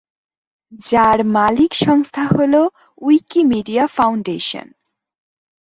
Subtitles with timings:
[0.83, 2.53] যার মালিক সংস্থা হল
[3.01, 4.67] উইকিমিডিয়া ফাউন্ডেশন।